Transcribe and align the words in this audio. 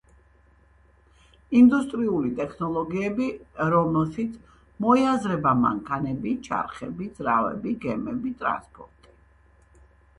ინდუსტრიული 1.59 2.31
ტექნოლოგიები, 2.39 3.27
რომელშიც 3.75 4.39
მოიაზრება 4.87 5.53
მანქანები, 5.63 6.35
ჩარხები, 6.51 7.11
ძრავები, 7.21 7.77
გემები, 7.89 8.37
ტრანსპორტი. 8.45 9.15